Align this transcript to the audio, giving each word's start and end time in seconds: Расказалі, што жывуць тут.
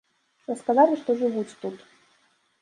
Расказалі, 0.51 0.97
што 1.01 1.17
жывуць 1.19 1.57
тут. 1.67 1.77